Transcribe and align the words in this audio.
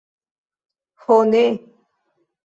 Ho 1.03 1.17
ne! 1.33 1.43